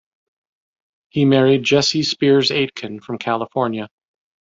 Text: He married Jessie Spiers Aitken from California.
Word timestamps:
He 1.09 1.25
married 1.25 1.61
Jessie 1.61 2.01
Spiers 2.01 2.49
Aitken 2.49 3.01
from 3.01 3.19
California. 3.19 3.87